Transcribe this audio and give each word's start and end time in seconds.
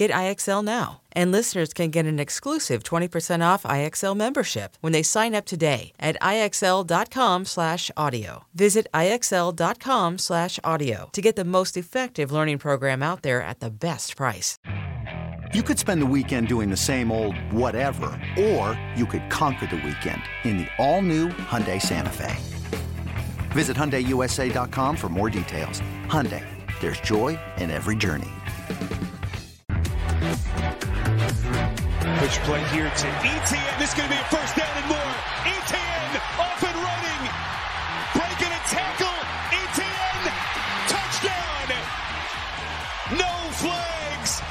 Get 0.00 0.10
IXL 0.12 0.64
now. 0.64 1.02
And 1.12 1.30
listeners 1.30 1.74
can 1.74 1.90
get 1.90 2.06
an 2.06 2.18
exclusive 2.18 2.82
20% 2.82 3.44
off 3.44 3.64
IXL 3.64 4.16
membership 4.16 4.78
when 4.80 4.94
they 4.94 5.02
sign 5.02 5.34
up 5.34 5.44
today 5.44 5.92
at 6.00 6.16
IXL.com/audio. 6.22 8.44
Visit 8.54 8.86
IXL.com/audio 8.94 11.10
to 11.12 11.20
get 11.20 11.36
the 11.36 11.44
most 11.44 11.76
effective 11.76 12.32
learning 12.32 12.56
program 12.56 13.02
out 13.02 13.20
there 13.20 13.42
at 13.42 13.60
the 13.60 13.70
best 13.70 14.16
price. 14.16 14.56
You 15.52 15.62
could 15.62 15.78
spend 15.78 16.00
the 16.00 16.06
weekend 16.06 16.48
doing 16.48 16.70
the 16.70 16.78
same 16.78 17.12
old 17.12 17.36
whatever, 17.52 18.18
or 18.38 18.80
you 18.96 19.04
could 19.04 19.28
conquer 19.28 19.66
the 19.66 19.82
weekend 19.84 20.22
in 20.44 20.56
the 20.56 20.68
all-new 20.78 21.28
Hyundai 21.28 21.78
Santa 21.78 22.08
Fe. 22.08 22.34
Visit 23.50 23.76
HyundaiUSA.com 23.76 24.96
for 24.96 25.10
more 25.10 25.28
details. 25.28 25.82
Hyundai, 26.06 26.46
there's 26.80 27.00
joy 27.00 27.38
in 27.58 27.70
every 27.70 27.96
journey. 27.96 28.30
Pitch 32.20 32.36
play 32.44 32.62
here 32.74 32.90
to 32.90 33.06
ETN. 33.24 33.78
This 33.78 33.88
is 33.88 33.96
going 33.96 34.08
to 34.10 34.14
be 34.14 34.20
a 34.20 34.24
first 34.24 34.54
down 34.54 34.68
and 34.76 34.86
more. 34.86 35.14
ETN 35.48 36.20
off 36.38 36.62
and 36.62 36.76
running. 36.76 37.22
Breaking 38.12 38.52
a 38.52 38.60
tackle. 38.68 39.16
ETN 39.48 40.28
touchdown. 40.88 41.72
No 43.16 43.32
flags. 43.56 44.42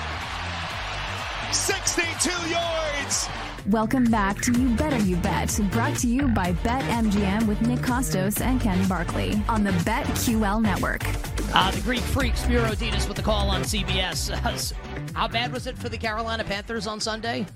62 1.55 2.49
yards. 2.49 3.29
Welcome 3.69 4.05
back 4.05 4.41
to 4.41 4.51
You 4.59 4.69
Better 4.69 4.97
You 4.97 5.17
Bet, 5.17 5.59
brought 5.69 5.95
to 5.97 6.07
you 6.07 6.29
by 6.29 6.53
BetMGM 6.63 7.45
with 7.45 7.61
Nick 7.61 7.79
Kostos 7.79 8.41
and 8.41 8.59
Ken 8.59 8.87
Barkley 8.87 9.39
on 9.47 9.63
the 9.63 9.71
BetQL 9.71 10.63
network. 10.63 11.03
Uh, 11.51 11.71
the 11.71 11.81
Greek 11.81 12.01
Freak, 12.01 12.37
Spero 12.37 12.75
Dedes 12.75 13.07
with 13.07 13.17
the 13.17 13.23
call 13.23 13.49
on 13.49 13.63
CBS. 13.63 14.29
How 15.15 15.27
bad 15.27 15.51
was 15.51 15.65
it 15.65 15.75
for 15.77 15.89
the 15.89 15.97
Carolina 15.97 16.43
Panthers 16.43 16.85
on 16.85 16.99
Sunday? 16.99 17.47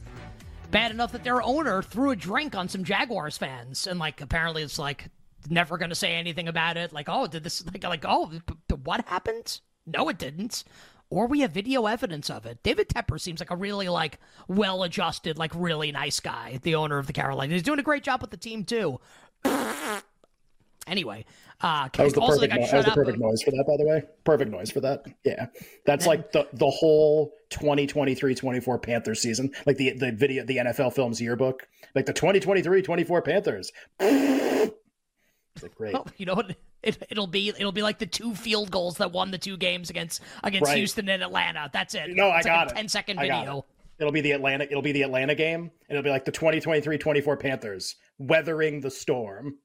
Bad 0.72 0.90
enough 0.90 1.12
that 1.12 1.24
their 1.24 1.44
owner 1.44 1.84
threw 1.84 2.10
a 2.10 2.16
drink 2.16 2.56
on 2.56 2.68
some 2.68 2.84
Jaguars 2.84 3.38
fans, 3.38 3.86
and 3.86 4.00
like 4.00 4.20
apparently 4.20 4.64
it's 4.64 4.80
like 4.80 5.10
never 5.48 5.78
going 5.78 5.90
to 5.90 5.96
say 5.96 6.16
anything 6.16 6.48
about 6.48 6.76
it. 6.76 6.92
Like, 6.92 7.08
oh, 7.08 7.28
did 7.28 7.44
this? 7.44 7.64
Like, 7.72 7.84
like, 7.84 8.06
oh, 8.08 8.32
what 8.84 9.08
happened? 9.08 9.62
No, 9.86 10.10
it 10.10 10.18
didn't. 10.18 10.64
Or 11.12 11.28
we 11.28 11.42
have 11.42 11.52
video 11.52 11.86
evidence 11.86 12.32
of 12.32 12.48
it. 12.48 12.64
David 12.64 12.90
Tepper 12.90 13.22
seems 13.22 13.40
like 13.40 13.52
a 13.52 13.56
really 13.56 13.90
like 13.90 14.20
well-adjusted, 14.48 15.38
like 15.38 15.52
really 15.54 15.92
nice 15.92 16.20
guy. 16.20 16.60
The 16.64 16.74
owner 16.74 16.98
of 16.98 17.06
the 17.06 17.14
Carolina, 17.14 17.54
he's 17.54 17.62
doing 17.62 17.78
a 17.78 17.84
great 17.84 18.04
job 18.04 18.22
with 18.22 18.32
the 18.32 18.38
team 18.38 18.64
too. 18.64 19.00
Anyway, 20.86 21.24
uh, 21.62 21.88
that 21.94 22.04
was 22.04 22.14
the 22.14 22.20
also 22.20 22.36
perfect, 22.42 22.52
got 22.54 22.60
no- 22.60 22.68
that 22.68 22.76
was 22.78 22.86
the 22.86 22.92
perfect 22.92 23.18
noise 23.20 23.42
for 23.42 23.52
that, 23.52 23.66
by 23.66 23.78
the 23.78 23.86
way. 23.86 24.04
Perfect 24.26 24.52
noise 24.52 24.70
for 24.70 24.82
that. 24.82 25.06
Yeah, 25.24 25.48
that's 25.86 26.06
like 26.06 26.32
the 26.34 26.48
the 26.54 26.70
whole 26.70 27.34
2023-24 27.52 28.82
Panthers 28.82 29.22
season, 29.22 29.52
like 29.66 29.78
the 29.78 29.92
the 29.92 30.12
video, 30.12 30.44
the 30.46 30.58
NFL 30.58 30.94
Films 30.94 31.22
yearbook, 31.22 31.68
like 31.96 32.06
the 32.06 32.14
2023-24 32.14 33.24
Panthers. 33.24 33.72
It's 34.00 35.64
like, 35.64 35.76
great. 35.76 35.94
Well, 35.94 36.08
you 36.18 36.26
know 36.26 36.36
what? 36.36 36.56
It, 36.82 36.98
it'll 37.10 37.28
be 37.28 37.50
it'll 37.50 37.72
be 37.72 37.82
like 37.84 38.00
the 38.00 38.06
two 38.06 38.36
field 38.36 38.70
goals 38.70 38.98
that 38.98 39.12
won 39.14 39.32
the 39.32 39.38
two 39.38 39.56
games 39.56 39.90
against 39.90 40.22
against 40.44 40.68
Right. 40.68 40.78
Houston 40.78 41.08
and 41.08 41.24
Atlanta. 41.24 41.70
That's 41.72 41.96
it. 41.96 42.10
No, 42.10 42.28
I 42.28 42.38
It's 42.40 42.46
got 42.46 42.68
like 42.68 42.76
a 42.76 42.80
it. 42.80 42.82
10 42.82 42.90
second 42.90 43.20
I 43.20 43.28
got 43.28 43.40
video. 43.42 43.58
it. 43.60 43.66
It'll 44.00 44.12
be 44.12 44.22
the 44.22 44.32
Atlanta. 44.32 44.66
It'll 44.66 44.82
be 44.82 44.92
the 44.92 45.04
Atlanta 45.04 45.36
game, 45.36 45.62
and 45.62 45.72
it'll 45.98 46.04
be 46.04 46.10
like 46.10 46.26
the 46.26 46.32
2023-24 46.32 47.40
Panthers 47.40 47.96
weathering 48.18 48.82
the 48.82 48.90
storm. 48.92 49.60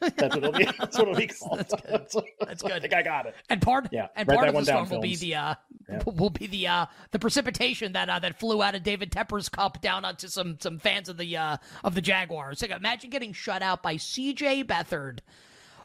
That's 0.00 0.20
what 0.20 0.36
it'll 0.36 0.52
be. 0.52 0.64
That's 0.64 0.98
what 0.98 1.08
it'll 1.08 1.14
be 1.14 1.26
called. 1.40 1.58
That's 1.58 1.74
good. 2.14 2.24
That's 2.40 2.64
I 2.64 2.68
good. 2.68 2.82
think 2.82 2.94
I 2.94 3.02
got 3.02 3.26
it. 3.26 3.34
And 3.50 3.60
part 3.60 3.88
Yeah, 3.90 4.08
and 4.16 4.28
part 4.28 4.48
of 4.48 4.54
the 4.54 4.64
storm 4.64 4.88
will 4.90 5.00
be 5.00 5.16
the 5.16 5.34
uh 5.34 5.54
Yeah. 5.88 6.02
will 6.06 6.30
be 6.30 6.46
the 6.46 6.66
uh 6.68 6.86
the 7.10 7.18
precipitation 7.18 7.92
that 7.92 8.08
uh 8.08 8.18
that 8.20 8.38
flew 8.38 8.62
out 8.62 8.74
of 8.74 8.82
David 8.82 9.10
Tepper's 9.10 9.48
cup 9.48 9.80
down 9.80 10.04
onto 10.04 10.28
some 10.28 10.56
some 10.60 10.78
fans 10.78 11.08
of 11.08 11.16
the 11.16 11.36
uh 11.36 11.56
of 11.84 11.94
the 11.94 12.00
Jaguars. 12.00 12.62
Like 12.62 12.70
imagine 12.70 13.10
getting 13.10 13.32
shut 13.32 13.62
out 13.62 13.82
by 13.82 13.96
CJ 13.96 14.64
Beathard. 14.64 15.20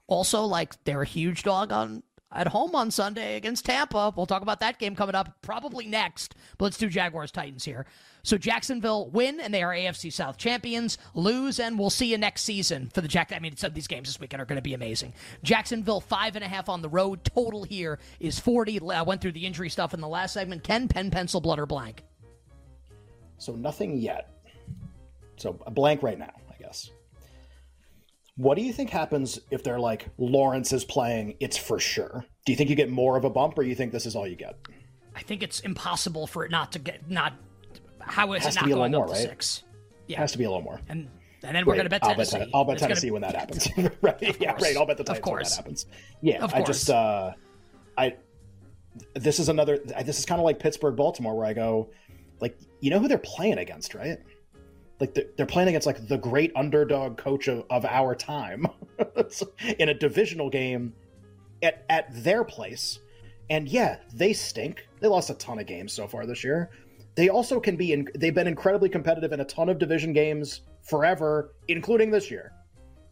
Also, 0.08 0.44
like 0.44 0.84
they're 0.84 1.02
a 1.02 1.06
huge 1.06 1.44
dog 1.44 1.72
on 1.72 2.04
at 2.34 2.48
home 2.48 2.76
on 2.76 2.92
Sunday 2.92 3.36
against 3.36 3.66
Tampa. 3.66 4.14
We'll 4.16 4.26
talk 4.26 4.42
about 4.42 4.60
that 4.62 4.80
game 4.80 4.96
coming 4.96 5.16
up 5.16 5.42
probably 5.42 5.86
next. 5.86 6.36
But 6.58 6.66
let's 6.66 6.78
do 6.78 6.90
Jaguars 6.90 7.32
Titans 7.32 7.64
here. 7.64 7.86
So 8.24 8.38
Jacksonville 8.38 9.10
win 9.10 9.40
and 9.40 9.54
they 9.54 9.64
are 9.64 9.74
AFC 9.74 10.12
South 10.12 10.38
champions. 10.38 10.98
Lose 11.14 11.60
and 11.60 11.78
we'll 11.78 11.90
see 11.90 12.08
you 12.08 12.18
next 12.18 12.44
season 12.44 12.90
for 12.94 13.02
the 13.02 13.08
Jack. 13.08 13.34
I 13.34 13.40
mean, 13.40 13.54
these 13.74 13.88
games 13.88 14.08
this 14.08 14.20
weekend 14.20 14.42
are 14.42 14.46
going 14.46 14.58
to 14.58 14.62
be 14.62 14.74
amazing. 14.74 15.14
Jacksonville 15.44 16.02
five 16.02 16.36
and 16.36 16.44
a 16.44 16.48
half 16.48 16.70
on 16.70 16.82
the 16.82 16.90
road. 16.90 17.24
Total 17.26 17.64
here 17.64 18.00
is 18.20 18.40
forty. 18.40 18.80
I 18.80 19.02
went 19.02 19.22
through 19.22 19.34
the 19.34 19.46
injury 19.46 19.70
stuff 19.70 19.94
in 19.94 20.00
the 20.00 20.08
last 20.08 20.34
segment. 20.34 20.64
Ken, 20.64 20.88
pen, 20.88 21.12
pencil, 21.12 21.42
blood 21.42 21.60
or 21.60 21.66
blank. 21.66 22.04
So 23.38 23.54
nothing 23.56 23.98
yet. 23.98 24.30
So 25.36 25.60
a 25.68 25.72
blank 25.72 26.02
right 26.02 26.18
now, 26.18 26.34
I 26.50 26.56
guess. 26.62 26.92
What 28.36 28.58
do 28.58 28.64
you 28.64 28.74
think 28.74 28.90
happens 28.90 29.40
if 29.52 29.64
they're 29.64 29.80
like 29.80 30.08
Lawrence 30.18 30.74
is 30.74 30.84
playing? 30.84 31.36
It's 31.40 31.58
for 31.58 31.80
sure. 31.80 32.26
Do 32.46 32.52
you 32.52 32.56
think 32.58 32.70
you 32.70 32.76
get 32.76 32.90
more 32.90 33.16
of 33.16 33.26
a 33.26 33.30
bump, 33.30 33.58
or 33.58 33.64
you 33.64 33.76
think 33.76 33.92
this 33.92 34.06
is 34.06 34.16
all 34.16 34.28
you 34.28 34.36
get? 34.36 34.56
I 35.16 35.22
think 35.22 35.44
it's 35.44 35.60
impossible 35.60 36.26
for 36.26 36.44
it 36.44 36.50
not 36.52 36.72
to 36.72 36.80
get 36.80 37.10
not. 37.10 37.34
How 38.00 38.34
is 38.34 38.46
it 38.46 38.52
to 38.52 38.56
not 38.56 38.66
be 38.66 38.72
a 38.72 38.76
little 38.76 38.90
going 38.90 38.96
up 38.96 39.00
more, 39.00 39.08
to 39.08 39.14
right? 39.14 39.22
six? 39.30 39.64
It 40.08 40.18
has 40.18 40.32
to 40.34 40.38
be 40.38 40.44
a 40.46 40.50
little 40.50 40.64
more. 40.64 40.80
And 40.90 41.08
and 41.44 41.56
then 41.56 41.66
we're 41.66 41.74
going 41.76 41.86
to 41.86 41.90
bet 41.90 42.04
I'll 42.04 42.16
bet, 42.16 42.28
Tennessee. 42.30 42.52
I'll 42.54 42.66
bet 42.66 42.74
It's 42.76 42.82
gonna- 42.82 42.90
Tennessee 42.96 43.12
when 43.12 43.22
that 43.22 43.36
happens. 43.40 43.68
right? 44.02 44.42
Yeah, 44.42 44.54
right. 44.54 44.76
I'll 44.78 44.86
bet 44.86 44.98
the 44.98 45.04
Of 45.04 45.22
Titans 45.22 45.28
when 45.30 45.44
that 45.44 45.56
happens. 45.56 45.86
Yeah, 46.22 46.44
Of 46.44 46.54
I 46.54 46.62
just, 46.64 46.90
uh, 46.90 47.34
I, 47.98 48.16
this 49.14 49.40
is 49.40 49.50
another. 49.50 49.78
This 50.04 50.20
is 50.20 50.26
kind 50.26 50.40
of 50.40 50.46
like 50.46 50.58
Pittsburgh, 50.60 50.96
Baltimore, 50.96 51.36
where 51.38 51.46
I 51.46 51.54
go, 51.54 51.90
like, 52.42 52.58
you 52.80 52.90
know 52.90 53.00
who 53.00 53.08
they're 53.08 53.18
playing 53.18 53.58
against, 53.60 53.94
right? 53.94 54.18
Like 55.00 55.14
they're, 55.14 55.26
they're 55.36 55.46
playing 55.46 55.70
against 55.70 55.88
like 55.88 56.08
the 56.08 56.18
great 56.18 56.52
underdog 56.56 57.18
coach 57.18 57.48
of, 57.48 57.66
of 57.70 57.86
our 57.86 58.16
time 58.16 58.68
in 59.80 59.90
a 59.90 59.94
divisional 59.94 60.50
game 60.50 60.94
at 61.62 61.84
at 61.90 62.08
their 62.24 62.44
place, 62.44 63.00
and 63.50 63.68
yeah, 63.68 63.98
they 64.14 64.34
stink. 64.34 64.88
They 65.00 65.08
lost 65.08 65.30
a 65.30 65.36
ton 65.36 65.60
of 65.60 65.66
games 65.66 65.94
so 65.94 66.08
far 66.08 66.26
this 66.26 66.44
year. 66.44 66.70
They 67.16 67.30
also 67.30 67.60
can 67.60 67.76
be. 67.76 67.94
In, 67.94 68.08
they've 68.16 68.34
been 68.34 68.48
incredibly 68.48 68.90
competitive 68.90 69.32
in 69.34 69.40
a 69.40 69.46
ton 69.46 69.70
of 69.70 69.80
division 69.80 70.14
games 70.14 70.62
forever, 70.82 71.54
including 71.68 72.12
this 72.12 72.30
year. 72.32 72.54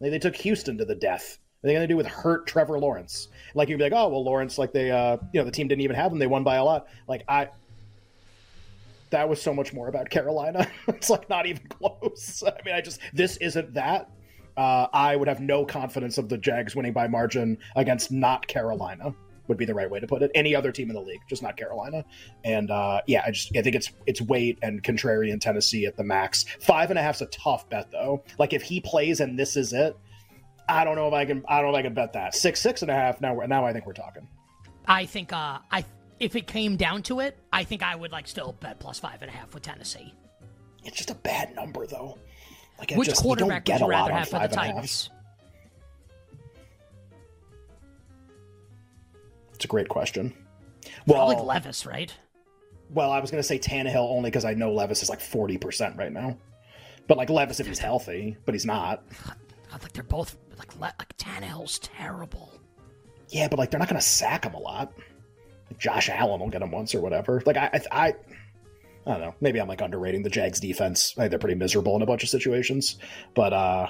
They, 0.00 0.10
they 0.10 0.18
took 0.18 0.36
Houston 0.36 0.78
to 0.78 0.84
the 0.84 0.94
death. 0.94 1.38
What 1.60 1.68
are 1.68 1.70
they 1.70 1.74
going 1.74 1.88
to 1.88 1.92
do 1.92 1.96
with 1.96 2.06
hurt 2.06 2.46
Trevor 2.46 2.78
Lawrence? 2.78 3.28
Like 3.54 3.68
you'd 3.68 3.78
be 3.78 3.84
like, 3.84 3.92
oh 3.92 4.08
well, 4.08 4.24
Lawrence, 4.24 4.58
like 4.58 4.72
they, 4.72 4.90
uh, 4.90 5.16
you 5.32 5.40
know, 5.40 5.44
the 5.44 5.52
team 5.52 5.68
didn't 5.68 5.82
even 5.82 5.94
have 5.94 6.12
him. 6.12 6.18
They 6.18 6.26
won 6.26 6.42
by 6.42 6.56
a 6.56 6.64
lot. 6.64 6.88
Like 7.06 7.22
I, 7.28 7.48
that 9.12 9.28
was 9.28 9.40
so 9.40 9.54
much 9.54 9.72
more 9.72 9.88
about 9.88 10.10
Carolina. 10.10 10.66
it's 10.88 11.08
like 11.08 11.30
not 11.30 11.46
even 11.46 11.66
close. 11.68 12.42
I 12.46 12.60
mean, 12.64 12.74
I 12.74 12.80
just 12.80 13.00
this 13.12 13.36
isn't 13.38 13.74
that. 13.74 14.10
Uh, 14.56 14.86
I 14.92 15.16
would 15.16 15.28
have 15.28 15.40
no 15.40 15.64
confidence 15.64 16.18
of 16.18 16.28
the 16.28 16.36
Jags 16.36 16.76
winning 16.76 16.92
by 16.92 17.08
margin 17.08 17.56
against 17.74 18.12
not 18.12 18.46
Carolina. 18.46 19.14
Would 19.48 19.58
be 19.58 19.64
the 19.64 19.74
right 19.74 19.90
way 19.90 19.98
to 19.98 20.06
put 20.06 20.22
it. 20.22 20.30
Any 20.34 20.54
other 20.54 20.70
team 20.70 20.88
in 20.88 20.94
the 20.94 21.00
league, 21.00 21.20
just 21.28 21.42
not 21.42 21.56
Carolina. 21.56 22.04
And 22.44 22.70
uh, 22.70 23.00
yeah, 23.06 23.22
I 23.26 23.32
just 23.32 23.56
I 23.56 23.62
think 23.62 23.76
it's 23.76 23.90
it's 24.06 24.20
weight 24.20 24.58
and 24.62 24.82
contrarian 24.82 25.40
Tennessee 25.40 25.86
at 25.86 25.96
the 25.96 26.04
max. 26.04 26.44
Five 26.60 26.90
and 26.90 26.98
a 26.98 27.02
half's 27.02 27.22
a 27.22 27.26
tough 27.26 27.68
bet 27.68 27.90
though. 27.90 28.22
Like 28.38 28.52
if 28.52 28.62
he 28.62 28.80
plays 28.80 29.20
and 29.20 29.38
this 29.38 29.56
is 29.56 29.72
it, 29.72 29.96
I 30.68 30.84
don't 30.84 30.96
know 30.96 31.08
if 31.08 31.14
I 31.14 31.24
can. 31.24 31.44
I 31.48 31.60
don't 31.60 31.72
know 31.72 31.76
if 31.76 31.80
I 31.80 31.82
can 31.82 31.94
bet 31.94 32.12
that 32.12 32.34
six 32.34 32.60
six 32.60 32.82
and 32.82 32.90
a 32.90 32.94
half. 32.94 33.20
Now 33.20 33.34
we're 33.34 33.46
now 33.46 33.66
I 33.66 33.72
think 33.72 33.86
we're 33.86 33.94
talking. 33.94 34.28
I 34.86 35.06
think 35.06 35.32
uh, 35.32 35.58
I 35.70 35.84
if 36.22 36.36
it 36.36 36.46
came 36.46 36.76
down 36.76 37.02
to 37.02 37.20
it, 37.20 37.36
I 37.52 37.64
think 37.64 37.82
I 37.82 37.96
would 37.96 38.12
like 38.12 38.28
still 38.28 38.52
bet 38.60 38.78
plus 38.78 39.00
five 39.00 39.20
and 39.22 39.30
a 39.30 39.34
half 39.34 39.52
with 39.52 39.64
Tennessee. 39.64 40.14
It's 40.84 40.96
just 40.96 41.10
a 41.10 41.14
bad 41.14 41.54
number 41.54 41.86
though. 41.86 42.16
Like 42.78 42.92
Which 42.92 43.08
just, 43.08 43.24
you 43.24 43.34
don't 43.34 43.38
quarterback 43.38 43.64
get 43.64 43.80
would 43.80 43.86
you 43.86 43.86
a 43.86 43.92
lot 43.92 44.10
rather 44.10 44.12
have 44.14 44.28
for 44.28 44.34
the 44.34 44.38
five 44.38 44.52
and 44.52 44.54
a 44.54 44.62
half. 44.62 44.74
Titans? 44.74 45.10
It's 49.54 49.64
a 49.64 49.68
great 49.68 49.88
question. 49.88 50.32
Probably 51.06 51.36
Well, 51.36 51.44
Levis, 51.44 51.86
right? 51.86 52.12
well, 52.90 53.10
I 53.10 53.20
was 53.20 53.30
going 53.30 53.42
to 53.42 53.46
say 53.46 53.58
Tannehill 53.58 53.96
only 54.10 54.30
because 54.30 54.44
I 54.44 54.54
know 54.54 54.72
Levis 54.72 55.02
is 55.02 55.08
like 55.08 55.20
forty 55.20 55.58
percent 55.58 55.96
right 55.96 56.12
now. 56.12 56.36
But 57.08 57.16
like 57.16 57.30
Levis, 57.30 57.58
if 57.58 57.66
he's 57.66 57.78
healthy, 57.78 58.36
but 58.44 58.54
he's 58.54 58.66
not. 58.66 59.02
God, 59.70 59.82
like 59.82 59.92
they're 59.92 60.04
both 60.04 60.36
like 60.58 60.78
like 60.78 61.16
Tannehill's 61.16 61.78
terrible. 61.80 62.52
Yeah, 63.28 63.48
but 63.48 63.58
like 63.58 63.70
they're 63.70 63.80
not 63.80 63.88
going 63.88 64.00
to 64.00 64.06
sack 64.06 64.44
him 64.44 64.54
a 64.54 64.58
lot. 64.60 64.92
Josh 65.78 66.08
Allen 66.08 66.40
will 66.40 66.50
get 66.50 66.62
him 66.62 66.70
once 66.70 66.94
or 66.94 67.00
whatever. 67.00 67.42
Like 67.44 67.56
I, 67.56 67.70
I, 67.72 67.80
I, 67.90 68.06
I 69.06 69.10
don't 69.10 69.20
know. 69.20 69.34
Maybe 69.40 69.60
I'm 69.60 69.68
like 69.68 69.80
underrating 69.80 70.22
the 70.22 70.30
Jags 70.30 70.60
defense. 70.60 71.14
I 71.16 71.22
think 71.22 71.30
they're 71.30 71.38
pretty 71.38 71.56
miserable 71.56 71.96
in 71.96 72.02
a 72.02 72.06
bunch 72.06 72.22
of 72.22 72.28
situations. 72.28 72.98
But 73.34 73.52
uh 73.52 73.88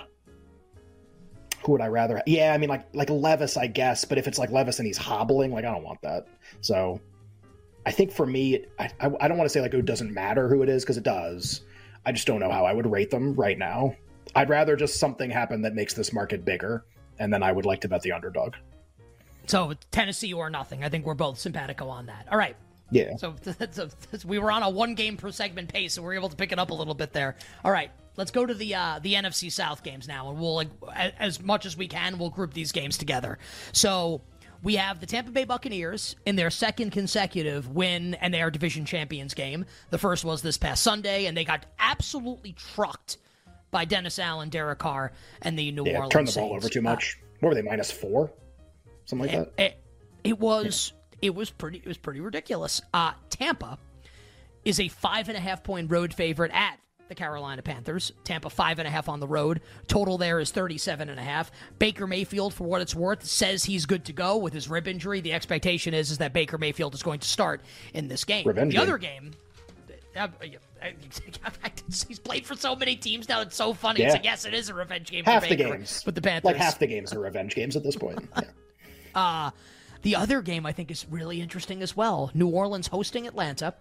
who 1.65 1.73
would 1.73 1.81
I 1.81 1.87
rather? 1.87 2.17
Ha- 2.17 2.25
yeah, 2.27 2.53
I 2.53 2.59
mean 2.59 2.69
like 2.69 2.87
like 2.95 3.11
Levis, 3.11 3.57
I 3.57 3.67
guess. 3.67 4.05
But 4.05 4.19
if 4.19 4.27
it's 4.27 4.39
like 4.39 4.51
Levis 4.51 4.79
and 4.79 4.87
he's 4.87 4.99
hobbling, 4.99 5.53
like 5.53 5.65
I 5.65 5.71
don't 5.71 5.85
want 5.85 6.01
that. 6.03 6.27
So 6.61 7.01
I 7.87 7.91
think 7.91 8.13
for 8.13 8.27
me, 8.27 8.65
I, 8.79 8.91
I, 9.01 9.11
I 9.21 9.29
don't 9.29 9.39
want 9.39 9.47
to 9.47 9.53
say 9.53 9.61
like 9.61 9.75
it 9.75 9.85
doesn't 9.85 10.13
matter 10.13 10.49
who 10.49 10.63
it 10.63 10.69
is 10.69 10.85
because 10.85 10.97
it 10.97 11.05
does. 11.05 11.63
I 12.05 12.13
just 12.13 12.27
don't 12.27 12.41
know 12.41 12.51
how 12.51 12.65
I 12.65 12.73
would 12.73 12.91
rate 12.91 13.11
them 13.11 13.35
right 13.35 13.59
now. 13.59 13.95
I'd 14.35 14.49
rather 14.49 14.77
just 14.77 14.99
something 14.99 15.31
happen 15.31 15.63
that 15.63 15.75
makes 15.75 15.95
this 15.95 16.13
market 16.13 16.45
bigger, 16.45 16.85
and 17.19 17.33
then 17.33 17.43
I 17.43 17.53
would 17.53 17.67
like 17.67 17.81
to 17.83 17.89
bet 17.89 18.03
the 18.03 18.13
underdog. 18.13 18.55
So 19.47 19.75
Tennessee 19.91 20.33
or 20.33 20.51
nothing. 20.51 20.85
I 20.85 20.89
think 20.89 21.07
we're 21.07 21.15
both 21.15 21.39
simpatico 21.39 21.89
on 21.89 22.07
that. 22.07 22.27
All 22.31 22.39
right. 22.39 22.57
Yeah. 22.91 23.17
So, 23.17 23.35
so 23.71 23.89
we 24.27 24.39
were 24.39 24.53
on 24.53 24.63
a 24.63 24.71
one 24.71 24.95
game 24.95 25.17
per 25.17 25.33
segment 25.33 25.73
pace, 25.73 25.95
so 25.95 26.03
we 26.03 26.09
are 26.09 26.15
able 26.15 26.29
to 26.29 26.37
pick 26.37 26.53
it 26.53 26.59
up 26.59 26.71
a 26.71 26.75
little 26.75 26.95
bit 26.95 27.13
there. 27.13 27.37
All 27.65 27.73
right, 27.73 27.91
let's 28.17 28.31
go 28.31 28.45
to 28.45 28.55
the 28.55 28.75
uh, 28.75 29.01
the 29.03 29.15
NFC 29.15 29.51
South 29.51 29.83
games 29.83 30.07
now, 30.07 30.29
and 30.31 30.39
we'll 30.39 30.55
like 30.55 30.69
as 31.19 31.41
much 31.41 31.67
as 31.67 31.77
we 31.77 31.89
can, 31.89 32.19
we'll 32.19 32.31
group 32.31 32.53
these 32.53 32.71
games 32.71 32.99
together. 32.99 33.39
So 33.73 34.21
we 34.63 34.77
have 34.77 35.01
the 35.01 35.07
Tampa 35.07 35.31
Bay 35.31 35.45
Buccaneers 35.45 36.17
in 36.25 36.37
their 36.37 36.51
second 36.51 36.91
consecutive 36.91 37.69
win 37.69 38.15
and 38.15 38.33
their 38.33 38.51
division 38.51 38.85
champions 38.85 39.35
game. 39.35 39.65
The 39.91 39.99
first 39.99 40.25
was 40.25 40.43
this 40.43 40.59
past 40.59 40.83
Sunday, 40.83 41.27
and 41.27 41.37
they 41.37 41.45
got 41.45 41.67
absolutely 41.79 42.53
trucked 42.53 43.17
by 43.71 43.87
Dennis 43.87 44.19
Allen, 44.19 44.51
Derek 44.51 44.79
Carr, 44.79 45.13
and 45.41 45.59
the 45.59 45.73
New 45.73 45.87
yeah, 45.87 45.95
Orleans 45.97 46.13
Turn 46.13 46.25
the 46.27 46.33
ball 46.33 46.55
over 46.55 46.69
too 46.69 46.83
much. 46.83 47.19
Uh, 47.21 47.27
what 47.41 47.49
were 47.51 47.55
they 47.55 47.63
minus 47.63 47.91
four? 47.91 48.31
Something 49.05 49.29
like 49.29 49.37
it, 49.37 49.57
that. 49.57 49.65
It, 49.65 49.85
it 50.25 50.39
was 50.39 50.93
yeah. 50.95 51.29
it 51.29 51.35
was 51.35 51.51
pretty 51.51 51.79
it 51.79 51.87
was 51.87 51.99
pretty 51.99 52.21
ridiculous. 52.21 52.81
Uh, 52.93 53.13
Tampa 53.31 53.79
is 54.65 54.81
a 54.81 54.89
five 54.89 55.29
and 55.29 55.37
a 55.37 55.41
half 55.41 55.63
point 55.63 55.91
road 55.91 56.15
favorite 56.15 56.53
at 56.53 56.79
the 57.09 57.15
Carolina 57.15 57.61
Panthers. 57.63 58.13
Tampa 58.25 58.49
five 58.49 58.79
and 58.79 58.89
a 58.89 58.91
half 58.91 59.09
on 59.09 59.21
the 59.21 59.27
road. 59.27 59.61
Total 59.87 60.17
there 60.17 60.41
is 60.41 60.51
37 60.51 61.11
and 61.11 61.21
a 61.21 61.23
half. 61.23 61.51
Baker 61.79 62.07
Mayfield, 62.07 62.55
for 62.55 62.65
what 62.65 62.81
it's 62.81 62.95
worth, 62.95 63.25
says 63.25 63.65
he's 63.65 63.85
good 63.85 64.05
to 64.07 64.13
go 64.13 64.39
with 64.39 64.55
his 64.55 64.69
rib 64.69 64.89
injury. 64.89 65.21
The 65.21 65.33
expectation 65.33 65.93
is, 65.93 66.11
is 66.11 66.19
that 66.19 66.33
Baker 66.33 66.57
Mayfield 66.57 66.95
is 66.95 67.03
going 67.03 67.21
to 67.21 67.29
start 67.29 67.61
in 67.93 68.09
this 68.09 68.25
game. 68.25 68.47
Revenge 68.47 68.73
the 68.73 68.79
game. 68.79 68.83
other 68.83 68.99
game. 68.99 69.33
Uh, 70.17 70.29
he's 72.09 72.19
played 72.19 72.47
for 72.47 72.55
so 72.55 72.75
many 72.75 72.97
teams 72.97 73.29
now. 73.29 73.41
It's 73.41 73.57
so 73.57 73.73
funny. 73.73 74.01
Yeah. 74.01 74.07
It's 74.07 74.15
like, 74.15 74.25
yes, 74.25 74.45
it 74.45 74.55
is 74.55 74.69
a 74.69 74.75
revenge 74.75 75.11
game. 75.11 75.25
half 75.25 75.43
for 75.43 75.49
the 75.51 75.57
games, 75.57 76.03
but 76.05 76.15
the 76.15 76.23
Panthers, 76.23 76.45
like 76.45 76.57
half 76.57 76.79
the 76.79 76.87
games 76.87 77.13
are 77.13 77.21
revenge 77.21 77.55
games 77.55 77.77
at 77.77 77.83
this 77.83 77.97
point. 77.97 78.19
Yeah. 78.43 78.49
Uh, 79.15 79.51
the 80.03 80.17
other 80.17 80.43
game 80.43 80.67
I 80.67 80.73
think 80.73 80.91
is 80.91 81.07
really 81.09 81.41
interesting 81.41 81.83
as 81.83 81.97
well. 81.97 82.31
New 82.35 82.49
Orleans 82.49 82.89
hosting 82.89 83.27
Atlanta. 83.27 83.75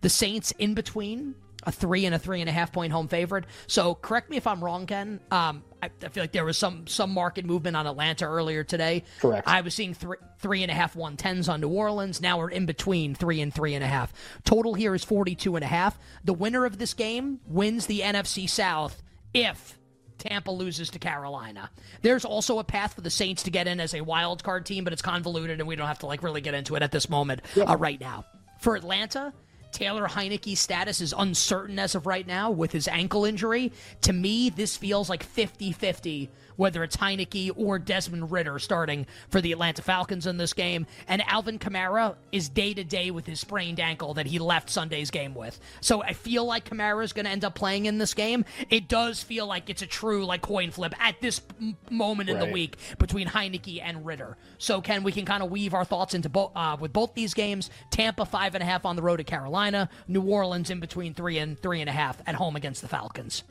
The 0.00 0.08
Saints 0.08 0.52
in 0.52 0.74
between 0.74 1.34
a 1.66 1.72
three 1.72 2.04
and 2.04 2.14
a 2.14 2.18
three 2.18 2.40
and 2.40 2.48
a 2.48 2.52
half 2.52 2.72
point 2.72 2.92
home 2.92 3.08
favorite. 3.08 3.44
So 3.66 3.94
correct 3.94 4.30
me 4.30 4.36
if 4.36 4.46
I'm 4.46 4.62
wrong, 4.62 4.86
Ken. 4.86 5.20
Um, 5.30 5.64
I, 5.82 5.90
I 6.02 6.08
feel 6.08 6.22
like 6.22 6.32
there 6.32 6.44
was 6.44 6.58
some 6.58 6.86
some 6.86 7.10
market 7.10 7.44
movement 7.44 7.76
on 7.76 7.86
Atlanta 7.86 8.26
earlier 8.26 8.64
today. 8.64 9.04
Correct. 9.20 9.48
I 9.48 9.62
was 9.62 9.74
seeing 9.74 9.94
three 9.94 10.18
three 10.38 10.62
and 10.62 10.70
a 10.70 10.74
half 10.74 10.94
one 10.94 11.16
tens 11.16 11.48
on 11.48 11.60
New 11.60 11.68
Orleans. 11.68 12.20
Now 12.20 12.38
we're 12.38 12.50
in 12.50 12.66
between 12.66 13.14
three 13.14 13.40
and 13.40 13.52
three 13.52 13.74
and 13.74 13.82
a 13.82 13.88
half. 13.88 14.12
Total 14.44 14.74
here 14.74 14.94
is 14.94 15.04
42 15.04 15.56
and 15.56 15.64
a 15.64 15.68
half. 15.68 15.98
The 16.22 16.34
winner 16.34 16.64
of 16.64 16.78
this 16.78 16.94
game 16.94 17.40
wins 17.46 17.86
the 17.86 18.00
NFC 18.00 18.48
South 18.48 19.02
if 19.32 19.78
Tampa 20.18 20.50
loses 20.50 20.90
to 20.90 20.98
Carolina. 20.98 21.70
There's 22.02 22.24
also 22.24 22.58
a 22.58 22.64
path 22.64 22.94
for 22.94 23.00
the 23.00 23.10
Saints 23.10 23.44
to 23.44 23.50
get 23.50 23.66
in 23.66 23.80
as 23.80 23.94
a 23.94 24.00
wild 24.00 24.42
card 24.42 24.66
team, 24.66 24.84
but 24.84 24.92
it's 24.92 25.02
convoluted 25.02 25.60
and 25.60 25.68
we 25.68 25.76
don't 25.76 25.86
have 25.86 25.98
to 26.00 26.06
like 26.06 26.22
really 26.22 26.40
get 26.40 26.54
into 26.54 26.74
it 26.76 26.82
at 26.82 26.92
this 26.92 27.08
moment 27.08 27.42
uh, 27.56 27.76
right 27.76 28.00
now. 28.00 28.24
For 28.60 28.76
Atlanta, 28.76 29.32
Taylor 29.74 30.06
Heinicke's 30.06 30.60
status 30.60 31.00
is 31.00 31.12
uncertain 31.16 31.78
as 31.80 31.94
of 31.94 32.06
right 32.06 32.26
now 32.26 32.50
with 32.50 32.70
his 32.70 32.86
ankle 32.86 33.24
injury. 33.24 33.72
To 34.02 34.12
me, 34.12 34.48
this 34.48 34.76
feels 34.76 35.10
like 35.10 35.22
50 35.22 35.72
50 35.72 36.30
whether 36.56 36.82
it's 36.84 36.96
Heinicke 36.96 37.50
or 37.56 37.78
Desmond 37.78 38.30
Ridder 38.30 38.58
starting 38.58 39.06
for 39.28 39.40
the 39.40 39.52
Atlanta 39.52 39.82
Falcons 39.82 40.26
in 40.26 40.36
this 40.36 40.52
game. 40.52 40.86
And 41.08 41.22
Alvin 41.26 41.58
Kamara 41.58 42.14
is 42.32 42.48
day 42.48 42.74
to 42.74 42.84
day 42.84 43.10
with 43.10 43.26
his 43.26 43.40
sprained 43.40 43.80
ankle 43.80 44.14
that 44.14 44.26
he 44.26 44.38
left 44.38 44.70
Sunday's 44.70 45.10
game 45.10 45.34
with. 45.34 45.58
So 45.80 46.02
I 46.02 46.12
feel 46.12 46.44
like 46.44 46.68
Kamara 46.68 47.04
is 47.04 47.12
going 47.12 47.26
to 47.26 47.30
end 47.30 47.44
up 47.44 47.54
playing 47.54 47.86
in 47.86 47.98
this 47.98 48.14
game. 48.14 48.44
It 48.70 48.88
does 48.88 49.22
feel 49.22 49.46
like 49.46 49.70
it's 49.70 49.82
a 49.82 49.86
true 49.86 50.24
like 50.24 50.42
coin 50.42 50.70
flip 50.70 50.94
at 51.00 51.20
this 51.20 51.40
m- 51.60 51.76
moment 51.90 52.30
in 52.30 52.38
the 52.38 52.46
week 52.46 52.76
between 52.98 53.28
Heinicke 53.28 53.80
and 53.82 54.04
Ridder. 54.06 54.36
So 54.58 54.80
Ken, 54.80 55.02
we 55.02 55.12
can 55.12 55.24
kind 55.24 55.42
of 55.42 55.50
weave 55.50 55.74
our 55.74 55.84
thoughts 55.84 56.14
into 56.14 56.28
both 56.28 56.52
uh, 56.54 56.76
with 56.78 56.92
both 56.92 57.14
these 57.14 57.34
games. 57.34 57.70
Tampa 57.90 58.24
five 58.24 58.54
and 58.54 58.62
a 58.62 58.66
half 58.66 58.84
on 58.84 58.96
the 58.96 59.02
road 59.02 59.20
at 59.20 59.26
Carolina. 59.64 59.90
New 60.08 60.22
Orleans 60.22 60.70
in 60.70 60.80
between 60.80 61.14
three 61.14 61.38
and 61.38 61.58
three 61.58 61.80
and 61.80 61.88
a 61.88 61.92
half 61.92 62.20
at 62.26 62.34
home 62.34 62.56
against 62.56 62.82
the 62.82 62.88
Falcons. 62.88 63.44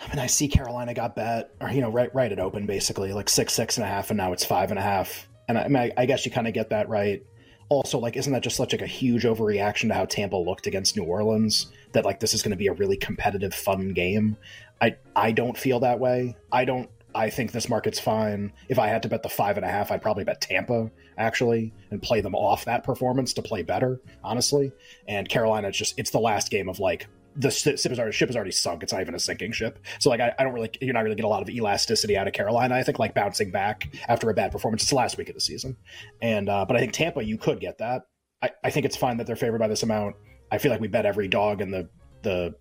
I 0.00 0.08
mean, 0.08 0.18
I 0.18 0.26
see 0.26 0.48
Carolina 0.48 0.94
got 0.94 1.14
bet, 1.14 1.54
or 1.60 1.70
you 1.70 1.80
know, 1.80 1.90
right, 1.90 2.12
right 2.14 2.32
at 2.32 2.40
open 2.40 2.66
basically, 2.66 3.12
like 3.12 3.28
six, 3.28 3.52
six 3.52 3.76
and 3.76 3.84
a 3.84 3.88
half, 3.88 4.10
and 4.10 4.16
now 4.16 4.32
it's 4.32 4.44
five 4.44 4.70
and 4.70 4.78
a 4.78 4.82
half. 4.82 5.28
And 5.48 5.58
I, 5.58 5.62
I, 5.62 5.68
mean, 5.68 5.76
I, 5.76 5.92
I 5.96 6.06
guess 6.06 6.24
you 6.26 6.32
kind 6.32 6.48
of 6.48 6.54
get 6.54 6.70
that 6.70 6.88
right. 6.88 7.24
Also, 7.68 7.98
like, 7.98 8.16
isn't 8.16 8.32
that 8.32 8.42
just 8.42 8.56
such 8.56 8.72
like 8.72 8.82
a 8.82 8.86
huge 8.86 9.22
overreaction 9.24 9.88
to 9.88 9.94
how 9.94 10.04
Tampa 10.04 10.36
looked 10.36 10.66
against 10.66 10.96
New 10.96 11.04
Orleans? 11.04 11.72
That 11.92 12.04
like 12.04 12.20
this 12.20 12.34
is 12.34 12.42
going 12.42 12.50
to 12.50 12.56
be 12.56 12.66
a 12.66 12.72
really 12.72 12.96
competitive, 12.96 13.54
fun 13.54 13.90
game. 13.90 14.36
I 14.80 14.96
I 15.14 15.32
don't 15.32 15.56
feel 15.56 15.80
that 15.80 15.98
way. 15.98 16.36
I 16.50 16.64
don't. 16.64 16.90
I 17.14 17.30
think 17.30 17.52
this 17.52 17.68
market's 17.68 18.00
fine. 18.00 18.52
If 18.68 18.78
I 18.78 18.88
had 18.88 19.02
to 19.02 19.08
bet 19.08 19.22
the 19.22 19.28
five 19.28 19.56
and 19.56 19.64
a 19.64 19.68
half, 19.68 19.90
I'd 19.90 20.02
probably 20.02 20.24
bet 20.24 20.40
Tampa 20.40 20.90
actually 21.18 21.72
and 21.90 22.02
play 22.02 22.20
them 22.20 22.34
off 22.34 22.64
that 22.64 22.84
performance 22.84 23.32
to 23.34 23.42
play 23.42 23.62
better, 23.62 24.00
honestly. 24.24 24.72
And 25.08 25.28
Carolina, 25.28 25.68
it's 25.68 25.78
just 25.78 25.98
it's 25.98 26.10
the 26.10 26.20
last 26.20 26.50
game 26.50 26.68
of 26.68 26.78
like 26.78 27.06
the 27.36 27.50
ship 27.50 27.74
is 27.74 27.98
already, 27.98 28.12
ship 28.12 28.30
is 28.30 28.36
already 28.36 28.50
sunk. 28.50 28.82
It's 28.82 28.92
not 28.92 29.00
even 29.00 29.14
a 29.14 29.18
sinking 29.18 29.52
ship. 29.52 29.78
So 29.98 30.10
like 30.10 30.20
I, 30.20 30.34
I 30.38 30.44
don't 30.44 30.52
really 30.52 30.70
you're 30.80 30.94
not 30.94 31.04
really 31.04 31.16
get 31.16 31.24
a 31.24 31.28
lot 31.28 31.42
of 31.42 31.48
elasticity 31.48 32.16
out 32.16 32.26
of 32.26 32.32
Carolina. 32.32 32.74
I 32.74 32.82
think 32.82 32.98
like 32.98 33.14
bouncing 33.14 33.50
back 33.50 33.94
after 34.08 34.28
a 34.30 34.34
bad 34.34 34.52
performance. 34.52 34.82
It's 34.82 34.90
the 34.90 34.96
last 34.96 35.16
week 35.16 35.28
of 35.28 35.34
the 35.34 35.40
season, 35.40 35.76
and 36.20 36.48
uh, 36.48 36.64
but 36.66 36.76
I 36.76 36.80
think 36.80 36.92
Tampa 36.92 37.24
you 37.24 37.38
could 37.38 37.60
get 37.60 37.78
that. 37.78 38.02
I, 38.42 38.50
I 38.64 38.70
think 38.70 38.86
it's 38.86 38.96
fine 38.96 39.18
that 39.18 39.26
they're 39.26 39.36
favored 39.36 39.58
by 39.58 39.68
this 39.68 39.82
amount. 39.82 40.16
I 40.50 40.58
feel 40.58 40.70
like 40.70 40.80
we 40.80 40.88
bet 40.88 41.06
every 41.06 41.28
dog 41.28 41.60
in 41.60 41.70
the 41.70 41.88
the 42.22 42.54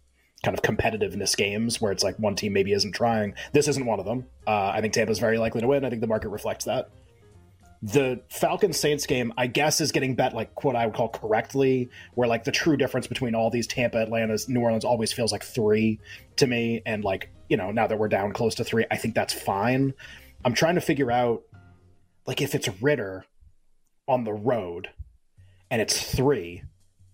kind 0.44 0.58
of 0.58 0.64
competitiveness 0.64 1.38
games 1.38 1.80
where 1.80 1.92
it's 1.92 2.04
like 2.04 2.18
one 2.18 2.36
team 2.36 2.54
maybe 2.54 2.74
isn't 2.74 2.94
trying. 2.94 3.36
This 3.54 3.68
isn't 3.68 3.86
one 3.86 4.00
of 4.00 4.06
them. 4.06 4.26
Uh, 4.48 4.72
I 4.74 4.82
think 4.82 4.94
Tampa's 4.94 5.20
very 5.20 5.38
likely 5.38 5.62
to 5.62 5.68
win. 5.68 5.86
I 5.86 5.90
think 5.90 6.02
the 6.02 6.08
market 6.08 6.30
reflects 6.30 6.66
that. 6.66 6.90
The 7.84 8.22
Falcons 8.30 8.80
Saints 8.80 9.08
game, 9.08 9.34
I 9.38 9.48
guess, 9.48 9.82
is 9.82 9.92
getting 9.92 10.16
bet 10.16 10.34
like 10.36 10.64
what 10.64 10.76
I 10.76 10.86
would 10.86 10.96
call 10.96 11.10
correctly, 11.10 11.90
where 12.14 12.28
like 12.28 12.44
the 12.44 12.52
true 12.52 12.78
difference 12.78 13.08
between 13.08 13.34
all 13.34 13.50
these 13.50 13.66
Tampa, 13.66 13.98
Atlanta's, 14.00 14.48
New 14.48 14.62
Orleans 14.62 14.86
always 14.86 15.12
feels 15.12 15.32
like 15.32 15.44
three 15.44 16.00
to 16.36 16.46
me. 16.46 16.82
And 16.86 17.04
like, 17.04 17.32
you 17.50 17.58
know, 17.58 17.72
now 17.72 17.88
that 17.88 17.98
we're 17.98 18.08
down 18.08 18.34
close 18.34 18.56
to 18.56 18.64
three, 18.64 18.86
I 18.92 18.98
think 18.98 19.16
that's 19.16 19.34
fine. 19.34 19.94
I'm 20.46 20.54
trying 20.54 20.76
to 20.76 20.82
figure 20.82 21.12
out 21.12 21.44
like 22.28 22.42
if 22.42 22.54
it's 22.54 22.70
Ridder 22.82 23.26
on 24.08 24.24
the 24.26 24.34
road 24.34 24.90
and 25.72 25.82
it's 25.82 26.16
three, 26.16 26.64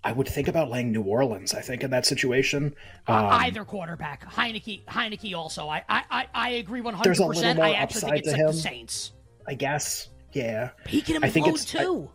I 0.04 0.12
would 0.13 0.27
think 0.27 0.48
about 0.48 0.70
laying 0.70 0.92
New 0.92 1.01
Orleans, 1.04 1.54
I 1.54 1.62
think, 1.62 1.84
in 1.84 1.92
that 1.92 2.06
situation. 2.06 2.75
Um, 3.08 3.25
Either 3.25 3.66
quarterback, 3.66 4.24
Heinicke, 4.32 4.86
Heinicke 4.86 5.36
also. 5.36 5.68
I 5.68 5.84
I 5.89 6.27
I, 6.34 6.50
agree 6.51 6.82
one 6.82 6.94
There's 7.04 7.18
hundred 7.20 7.24
a 7.24 7.27
little 7.27 7.42
percent. 7.42 7.58
more 7.58 7.66
I 7.66 7.72
actually 7.74 8.01
think 8.01 8.13
upside 8.13 8.20
it's 8.20 8.32
to 8.38 8.44
like 8.46 8.48
the. 8.56 8.62
Saints. 8.62 9.12
I 9.48 9.54
guess. 9.56 10.10
Yeah. 10.34 10.70
He 10.88 11.01
can 11.01 11.24
I 11.24 11.30
think 11.30 11.48
implode 11.48 11.50
it's- 11.50 11.66
too. 11.66 12.10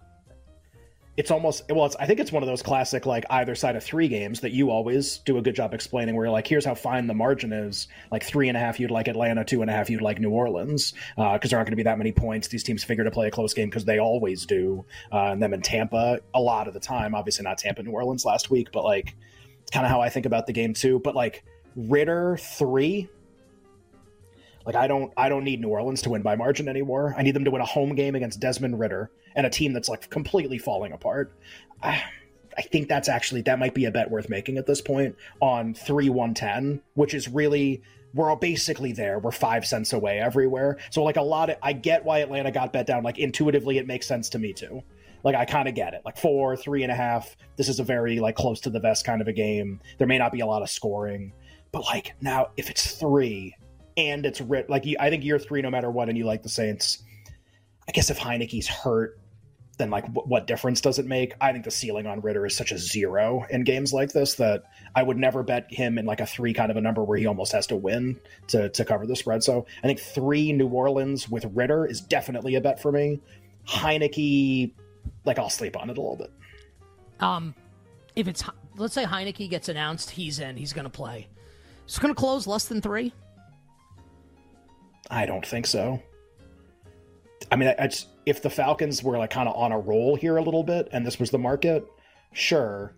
It's 1.14 1.30
almost 1.30 1.70
well 1.70 1.84
it's 1.84 1.94
i 1.96 2.06
think 2.06 2.20
it's 2.20 2.32
one 2.32 2.42
of 2.42 2.46
those 2.46 2.62
classic 2.62 3.04
like 3.04 3.24
either 3.28 3.54
side 3.54 3.76
of 3.76 3.84
three 3.84 4.08
games 4.08 4.40
that 4.40 4.52
you 4.52 4.70
always 4.70 5.18
do 5.18 5.36
a 5.36 5.42
good 5.42 5.54
job 5.54 5.74
explaining 5.74 6.14
where 6.14 6.24
you're 6.24 6.32
like 6.32 6.46
here's 6.46 6.64
how 6.64 6.74
fine 6.74 7.06
the 7.06 7.12
margin 7.12 7.52
is. 7.52 7.86
Like 8.10 8.22
three 8.22 8.48
and 8.48 8.56
a 8.56 8.60
half 8.60 8.80
you'd 8.80 8.90
like 8.90 9.08
atlanta 9.08 9.44
two 9.44 9.60
and 9.60 9.70
a 9.70 9.74
half 9.74 9.90
you'd 9.90 10.00
like 10.00 10.18
new 10.20 10.30
orleans 10.30 10.94
because 11.16 11.50
there 11.50 11.58
aren't 11.58 11.66
going 11.66 11.72
to 11.72 11.76
be 11.76 11.82
that 11.82 11.98
many 11.98 12.12
points. 12.12 12.48
These 12.48 12.62
teams 12.62 12.82
figure 12.82 13.04
to 13.04 13.10
play 13.10 13.28
a 13.28 13.30
close 13.30 13.52
game 13.52 13.68
because 13.68 13.84
they 13.84 13.98
always 13.98 14.46
do 14.46 14.86
uh, 15.12 15.32
and 15.32 15.42
them 15.42 15.52
in 15.52 15.60
tampa 15.60 16.20
a 16.34 16.40
lot 16.40 16.66
of 16.66 16.72
the 16.72 16.80
time. 16.80 17.14
Obviously 17.14 17.44
not 17.44 17.58
tampa 17.58 17.82
new 17.82 17.90
orleans 17.90 18.24
last 18.24 18.50
week 18.50 18.72
but 18.72 18.84
like 18.84 19.14
it's 19.60 19.70
kind 19.70 19.84
of 19.84 19.92
how 19.92 20.00
i 20.00 20.08
think 20.08 20.24
about 20.24 20.46
the 20.46 20.52
game 20.52 20.72
too. 20.72 20.98
But 20.98 21.14
like 21.14 21.44
ridder 21.76 22.38
three 22.38 23.10
like 24.64 24.76
I 24.76 24.86
don't 24.86 25.12
I 25.16 25.28
don't 25.28 25.44
need 25.44 25.60
New 25.60 25.68
Orleans 25.68 26.02
to 26.02 26.10
win 26.10 26.22
by 26.22 26.36
margin 26.36 26.68
anymore. 26.68 27.14
I 27.16 27.22
need 27.22 27.34
them 27.34 27.44
to 27.44 27.50
win 27.50 27.62
a 27.62 27.66
home 27.66 27.94
game 27.94 28.14
against 28.14 28.40
Desmond 28.40 28.78
Ridder 28.78 29.10
and 29.34 29.46
a 29.46 29.50
team 29.50 29.72
that's 29.72 29.88
like 29.88 30.08
completely 30.10 30.58
falling 30.58 30.92
apart. 30.92 31.32
I, 31.82 32.02
I 32.56 32.62
think 32.62 32.88
that's 32.88 33.08
actually 33.08 33.42
that 33.42 33.58
might 33.58 33.74
be 33.74 33.86
a 33.86 33.90
bet 33.90 34.10
worth 34.10 34.28
making 34.28 34.58
at 34.58 34.66
this 34.66 34.80
point 34.80 35.16
on 35.40 35.74
three 35.74 36.10
one 36.10 36.34
ten, 36.34 36.82
which 36.94 37.14
is 37.14 37.28
really 37.28 37.82
we're 38.14 38.28
all 38.28 38.36
basically 38.36 38.92
there. 38.92 39.18
We're 39.18 39.32
five 39.32 39.66
cents 39.66 39.92
away 39.92 40.18
everywhere. 40.18 40.78
So 40.90 41.02
like 41.02 41.16
a 41.16 41.22
lot 41.22 41.50
of 41.50 41.56
I 41.62 41.72
get 41.72 42.04
why 42.04 42.18
Atlanta 42.18 42.50
got 42.50 42.72
bet 42.72 42.86
down. 42.86 43.02
Like 43.02 43.18
intuitively, 43.18 43.78
it 43.78 43.86
makes 43.86 44.06
sense 44.06 44.28
to 44.30 44.38
me 44.38 44.52
too. 44.52 44.82
Like 45.24 45.34
I 45.34 45.44
kind 45.44 45.68
of 45.68 45.74
get 45.74 45.94
it. 45.94 46.02
Like 46.04 46.18
four, 46.18 46.56
three 46.56 46.82
and 46.82 46.92
a 46.92 46.96
half. 46.96 47.36
This 47.56 47.68
is 47.68 47.80
a 47.80 47.84
very 47.84 48.18
like 48.20 48.36
close 48.36 48.60
to 48.60 48.70
the 48.70 48.80
vest 48.80 49.04
kind 49.04 49.20
of 49.20 49.28
a 49.28 49.32
game. 49.32 49.80
There 49.98 50.06
may 50.06 50.18
not 50.18 50.32
be 50.32 50.40
a 50.40 50.46
lot 50.46 50.62
of 50.62 50.70
scoring, 50.70 51.32
but 51.70 51.84
like 51.84 52.14
now 52.20 52.48
if 52.56 52.70
it's 52.70 52.92
three 52.96 53.54
and 53.96 54.24
it's 54.26 54.40
writ 54.40 54.70
like 54.70 54.84
I 54.98 55.10
think 55.10 55.24
year 55.24 55.38
three 55.38 55.62
no 55.62 55.70
matter 55.70 55.90
what, 55.90 56.08
and 56.08 56.16
you 56.16 56.24
like 56.24 56.42
the 56.42 56.48
Saints. 56.48 57.02
I 57.88 57.92
guess 57.92 58.10
if 58.10 58.18
Heinicke's 58.18 58.68
hurt, 58.68 59.18
then 59.78 59.90
like 59.90 60.06
what 60.12 60.46
difference 60.46 60.80
does 60.80 60.98
it 60.98 61.06
make? 61.06 61.34
I 61.40 61.52
think 61.52 61.64
the 61.64 61.70
ceiling 61.70 62.06
on 62.06 62.20
Ridder 62.20 62.46
is 62.46 62.56
such 62.56 62.72
a 62.72 62.78
zero 62.78 63.44
in 63.50 63.64
games 63.64 63.92
like 63.92 64.12
this 64.12 64.34
that 64.34 64.64
I 64.94 65.02
would 65.02 65.16
never 65.16 65.42
bet 65.42 65.72
him 65.72 65.98
in 65.98 66.06
like 66.06 66.20
a 66.20 66.26
three 66.26 66.52
kind 66.52 66.70
of 66.70 66.76
a 66.76 66.80
number 66.80 67.02
where 67.02 67.18
he 67.18 67.26
almost 67.26 67.52
has 67.52 67.66
to 67.68 67.76
win 67.76 68.20
to 68.48 68.68
to 68.70 68.84
cover 68.84 69.06
the 69.06 69.16
spread. 69.16 69.42
So 69.42 69.66
I 69.82 69.86
think 69.86 69.98
three 69.98 70.52
New 70.52 70.68
Orleans 70.68 71.28
with 71.28 71.44
Ridder 71.52 71.86
is 71.86 72.00
definitely 72.00 72.54
a 72.54 72.60
bet 72.60 72.80
for 72.80 72.92
me. 72.92 73.20
Heinicke, 73.66 74.72
like 75.24 75.38
I'll 75.38 75.50
sleep 75.50 75.76
on 75.76 75.90
it 75.90 75.98
a 75.98 76.00
little 76.00 76.16
bit. 76.16 76.32
Um, 77.20 77.54
if 78.16 78.28
it's 78.28 78.44
let's 78.76 78.94
say 78.94 79.04
Heinicke 79.04 79.48
gets 79.48 79.68
announced, 79.68 80.10
he's 80.10 80.38
in. 80.38 80.56
He's 80.56 80.72
going 80.72 80.84
to 80.84 80.90
play. 80.90 81.28
It's 81.84 81.98
going 81.98 82.14
to 82.14 82.18
close 82.18 82.46
less 82.46 82.66
than 82.66 82.80
three. 82.80 83.12
I 85.12 85.26
don't 85.26 85.46
think 85.46 85.66
so. 85.66 86.02
I 87.50 87.56
mean, 87.56 87.72
if 88.24 88.40
the 88.40 88.48
Falcons 88.48 89.02
were 89.02 89.18
like 89.18 89.30
kind 89.30 89.48
of 89.48 89.54
on 89.54 89.70
a 89.70 89.78
roll 89.78 90.16
here 90.16 90.38
a 90.38 90.42
little 90.42 90.64
bit, 90.64 90.88
and 90.90 91.06
this 91.06 91.20
was 91.20 91.30
the 91.30 91.38
market, 91.38 91.84
sure. 92.32 92.96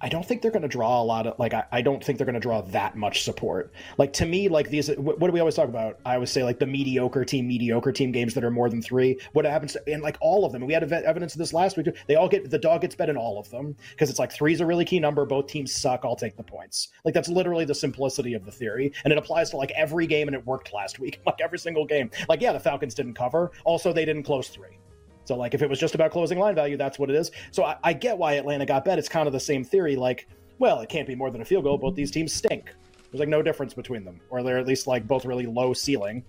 I 0.00 0.08
don't 0.10 0.26
think 0.26 0.42
they're 0.42 0.50
going 0.50 0.62
to 0.62 0.68
draw 0.68 1.00
a 1.00 1.04
lot 1.04 1.26
of 1.26 1.38
like. 1.38 1.54
I, 1.54 1.64
I 1.72 1.80
don't 1.80 2.04
think 2.04 2.18
they're 2.18 2.26
going 2.26 2.34
to 2.34 2.40
draw 2.40 2.60
that 2.60 2.96
much 2.96 3.22
support. 3.22 3.72
Like 3.96 4.12
to 4.14 4.26
me, 4.26 4.48
like 4.48 4.68
these. 4.68 4.88
What, 4.90 5.18
what 5.18 5.28
do 5.28 5.32
we 5.32 5.40
always 5.40 5.54
talk 5.54 5.68
about? 5.68 5.98
I 6.04 6.14
always 6.14 6.30
say 6.30 6.44
like 6.44 6.58
the 6.58 6.66
mediocre 6.66 7.24
team, 7.24 7.48
mediocre 7.48 7.92
team 7.92 8.12
games 8.12 8.34
that 8.34 8.44
are 8.44 8.50
more 8.50 8.68
than 8.68 8.82
three. 8.82 9.18
What 9.32 9.46
happens? 9.46 9.72
To, 9.72 9.82
and 9.90 10.02
like 10.02 10.18
all 10.20 10.44
of 10.44 10.52
them, 10.52 10.66
we 10.66 10.74
had 10.74 10.90
evidence 10.92 11.34
of 11.34 11.38
this 11.38 11.54
last 11.54 11.78
week. 11.78 11.88
They 12.08 12.16
all 12.16 12.28
get 12.28 12.50
the 12.50 12.58
dog 12.58 12.82
gets 12.82 12.94
bet 12.94 13.08
in 13.08 13.16
all 13.16 13.38
of 13.38 13.48
them 13.50 13.74
because 13.90 14.10
it's 14.10 14.18
like 14.18 14.32
three 14.32 14.52
is 14.52 14.60
a 14.60 14.66
really 14.66 14.84
key 14.84 15.00
number. 15.00 15.24
Both 15.24 15.46
teams 15.46 15.74
suck. 15.74 16.02
I'll 16.04 16.16
take 16.16 16.36
the 16.36 16.42
points. 16.42 16.88
Like 17.04 17.14
that's 17.14 17.28
literally 17.28 17.64
the 17.64 17.74
simplicity 17.74 18.34
of 18.34 18.44
the 18.44 18.52
theory, 18.52 18.92
and 19.04 19.12
it 19.12 19.18
applies 19.18 19.50
to 19.50 19.56
like 19.56 19.72
every 19.76 20.06
game, 20.06 20.28
and 20.28 20.34
it 20.34 20.44
worked 20.46 20.72
last 20.72 20.98
week. 20.98 21.20
Like 21.26 21.40
every 21.40 21.58
single 21.58 21.84
game. 21.84 22.10
Like 22.28 22.40
yeah, 22.40 22.52
the 22.52 22.60
Falcons 22.60 22.94
didn't 22.94 23.14
cover. 23.14 23.50
Also, 23.64 23.92
they 23.92 24.04
didn't 24.04 24.22
close 24.22 24.48
three. 24.48 24.78
So 25.26 25.36
like 25.36 25.54
if 25.54 25.62
it 25.62 25.68
was 25.68 25.78
just 25.78 25.94
about 25.94 26.10
closing 26.10 26.38
line 26.38 26.54
value, 26.54 26.76
that's 26.76 26.98
what 26.98 27.10
it 27.10 27.16
is. 27.16 27.30
So 27.50 27.64
I, 27.64 27.76
I 27.82 27.92
get 27.92 28.16
why 28.16 28.34
Atlanta 28.34 28.64
got 28.64 28.84
bet. 28.84 28.98
It's 28.98 29.08
kind 29.08 29.26
of 29.26 29.32
the 29.32 29.40
same 29.40 29.64
theory. 29.64 29.96
Like 29.96 30.28
well, 30.58 30.80
it 30.80 30.88
can't 30.88 31.06
be 31.06 31.14
more 31.14 31.30
than 31.30 31.42
a 31.42 31.44
field 31.44 31.64
goal. 31.64 31.76
Both 31.78 31.94
these 31.94 32.10
teams 32.10 32.32
stink. 32.32 32.74
There's 33.10 33.20
like 33.20 33.28
no 33.28 33.42
difference 33.42 33.74
between 33.74 34.04
them, 34.04 34.20
or 34.30 34.42
they're 34.42 34.58
at 34.58 34.66
least 34.66 34.86
like 34.86 35.06
both 35.06 35.24
really 35.24 35.46
low 35.46 35.72
ceiling. 35.72 36.24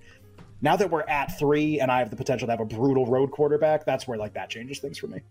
Now 0.62 0.76
that 0.76 0.90
we're 0.90 1.04
at 1.04 1.38
three, 1.38 1.80
and 1.80 1.92
I 1.92 2.00
have 2.00 2.10
the 2.10 2.16
potential 2.16 2.48
to 2.48 2.52
have 2.52 2.60
a 2.60 2.66
brutal 2.66 3.06
road 3.06 3.32
quarterback, 3.32 3.86
that's 3.86 4.08
where 4.08 4.18
like 4.18 4.34
that 4.34 4.50
changes 4.50 4.80
things 4.80 4.98
for 4.98 5.08
me. 5.08 5.22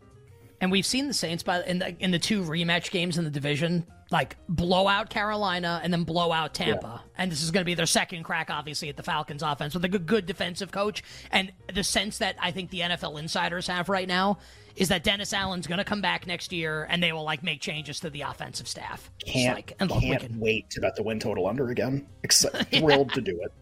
And 0.61 0.71
we've 0.71 0.87
seen 0.87 1.07
the 1.07 1.15
Saints 1.15 1.43
by 1.43 1.63
in 1.65 1.79
the 1.79 1.97
in 1.99 2.11
the 2.11 2.19
two 2.19 2.43
rematch 2.43 2.91
games 2.91 3.19
in 3.19 3.25
the 3.25 3.31
division, 3.31 3.87
like 4.11 4.37
blow 4.49 4.89
out 4.89 5.11
Carolina 5.11 5.81
and 5.83 5.93
then 5.93 6.05
blow 6.05 6.33
out 6.33 6.55
Tampa. 6.55 7.03
Yeah. 7.05 7.11
And 7.19 7.33
this 7.33 7.43
is 7.43 7.51
going 7.51 7.63
to 7.63 7.67
be 7.67 7.75
their 7.75 7.87
second 7.87 8.23
crack, 8.23 8.51
obviously, 8.51 8.89
at 8.89 8.97
the 8.97 9.03
Falcons 9.03 9.43
offense 9.43 9.75
with 9.75 9.85
a 9.85 9.89
good, 9.89 10.07
good 10.07 10.27
defensive 10.27 10.71
coach. 10.71 11.03
And 11.31 11.53
the 11.73 11.85
sense 11.85 12.19
that 12.19 12.37
I 12.41 12.53
think 12.53 12.71
the 12.71 12.81
NFL 12.81 13.19
insiders 13.19 13.67
have 13.67 13.89
right 13.89 14.09
now 14.09 14.39
is 14.77 14.89
that 14.89 15.03
Dennis 15.03 15.33
Allen's 15.33 15.67
going 15.67 15.79
to 15.79 15.85
come 15.85 16.01
back 16.01 16.27
next 16.27 16.53
year 16.53 16.87
and 16.89 17.03
they 17.03 17.13
will 17.13 17.25
like 17.25 17.43
make 17.43 17.61
changes 17.61 18.01
to 18.01 18.11
the 18.11 18.23
offensive 18.23 18.69
staff. 18.69 19.11
Can't, 19.25 19.57
like, 19.57 19.75
and 19.81 19.91
look, 19.91 20.01
can't 20.01 20.21
can... 20.21 20.39
wait 20.39 20.71
to 20.71 20.81
bet 20.81 20.97
the 20.97 21.03
win 21.03 21.19
total 21.19 21.47
under 21.47 21.71
again. 21.71 22.07
Except, 22.23 22.57
thrilled 22.75 23.13
to 23.15 23.21
do 23.21 23.41
it. 23.43 23.53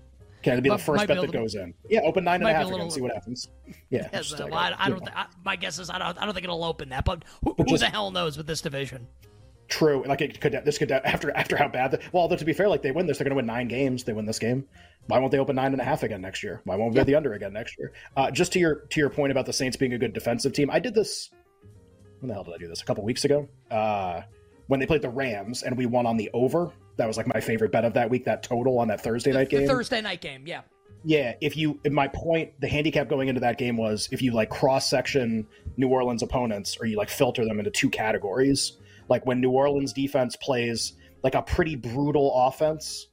Can 0.44 0.58
it 0.58 0.60
be 0.60 0.68
the 0.68 0.76
first 0.76 1.06
bet 1.06 1.18
that 1.18 1.32
goes 1.32 1.54
in? 1.54 1.72
Yeah, 1.88 2.00
open 2.00 2.22
nine 2.22 2.42
and 2.42 2.50
a 2.50 2.52
half 2.52 2.64
a 2.64 2.68
little, 2.68 2.80
again, 2.80 2.90
see 2.90 3.00
what 3.00 3.12
happens. 3.12 3.48
Yeah, 3.90 4.08
yes, 4.12 4.32
uh, 4.32 4.46
well, 4.50 4.54
I, 4.54 4.74
I, 4.76 4.88
don't. 4.90 4.98
Th- 4.98 5.12
I, 5.14 5.26
my 5.44 5.56
guess 5.56 5.78
is 5.78 5.88
I 5.88 5.98
don't. 5.98 6.20
I 6.20 6.24
don't 6.24 6.34
think 6.34 6.44
it'll 6.44 6.64
open 6.64 6.88
that, 6.90 7.04
but 7.04 7.24
who, 7.44 7.54
but 7.54 7.66
just, 7.66 7.82
who 7.82 7.86
the 7.86 7.92
hell 7.92 8.10
knows 8.10 8.36
with 8.36 8.46
this 8.46 8.60
division? 8.60 9.06
True. 9.68 10.04
Like 10.04 10.20
it 10.20 10.40
could. 10.40 10.60
This 10.64 10.78
could 10.78 10.90
after 10.90 11.30
after 11.30 11.56
how 11.56 11.68
bad. 11.68 11.92
The, 11.92 12.00
well, 12.12 12.28
to 12.28 12.44
be 12.44 12.52
fair, 12.52 12.68
like 12.68 12.82
they 12.82 12.90
win 12.90 13.06
this, 13.06 13.18
they're 13.18 13.24
going 13.24 13.30
to 13.30 13.36
win 13.36 13.46
nine 13.46 13.68
games. 13.68 14.04
They 14.04 14.12
win 14.12 14.26
this 14.26 14.38
game. 14.38 14.66
Why 15.06 15.18
won't 15.18 15.32
they 15.32 15.38
open 15.38 15.56
nine 15.56 15.72
and 15.72 15.80
a 15.80 15.84
half 15.84 16.02
again 16.02 16.20
next 16.20 16.42
year? 16.42 16.60
Why 16.64 16.76
won't 16.76 16.92
we 16.92 16.98
yeah. 16.98 17.04
the 17.04 17.14
under 17.14 17.34
again 17.34 17.52
next 17.52 17.78
year? 17.78 17.92
Uh, 18.16 18.30
just 18.30 18.52
to 18.52 18.58
your 18.58 18.86
to 18.90 19.00
your 19.00 19.10
point 19.10 19.30
about 19.30 19.46
the 19.46 19.52
Saints 19.52 19.76
being 19.76 19.92
a 19.94 19.98
good 19.98 20.12
defensive 20.12 20.52
team, 20.52 20.70
I 20.70 20.80
did 20.80 20.94
this. 20.94 21.30
When 22.20 22.28
the 22.28 22.34
hell 22.34 22.44
did 22.44 22.54
I 22.54 22.58
do 22.58 22.68
this? 22.68 22.82
A 22.82 22.84
couple 22.84 23.04
weeks 23.04 23.24
ago, 23.24 23.48
uh, 23.70 24.22
when 24.66 24.80
they 24.80 24.86
played 24.86 25.02
the 25.02 25.10
Rams 25.10 25.62
and 25.62 25.76
we 25.76 25.86
won 25.86 26.06
on 26.06 26.16
the 26.16 26.30
over. 26.32 26.72
That 26.96 27.06
was 27.06 27.16
like 27.16 27.26
my 27.26 27.40
favorite 27.40 27.72
bet 27.72 27.84
of 27.84 27.94
that 27.94 28.08
week. 28.08 28.24
That 28.24 28.42
total 28.42 28.78
on 28.78 28.88
that 28.88 29.00
Thursday 29.00 29.32
night 29.32 29.50
game. 29.50 29.66
Thursday 29.66 30.00
night 30.00 30.20
game, 30.20 30.46
yeah. 30.46 30.62
Yeah, 31.06 31.34
if 31.42 31.56
you, 31.56 31.78
my 31.90 32.08
point, 32.08 32.58
the 32.60 32.68
handicap 32.68 33.08
going 33.08 33.28
into 33.28 33.40
that 33.42 33.58
game 33.58 33.76
was 33.76 34.08
if 34.10 34.22
you 34.22 34.32
like 34.32 34.48
cross 34.48 34.88
section 34.88 35.46
New 35.76 35.88
Orleans 35.88 36.22
opponents 36.22 36.78
or 36.80 36.86
you 36.86 36.96
like 36.96 37.10
filter 37.10 37.44
them 37.44 37.58
into 37.58 37.70
two 37.70 37.90
categories, 37.90 38.78
like 39.10 39.26
when 39.26 39.40
New 39.40 39.50
Orleans 39.50 39.92
defense 39.92 40.34
plays 40.36 40.94
like 41.22 41.34
a 41.34 41.42
pretty 41.42 41.74
brutal 41.74 42.32
offense, 42.46 43.08